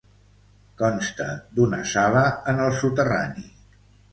[0.81, 1.27] Consta
[1.59, 3.47] d'una sala en el soterrani.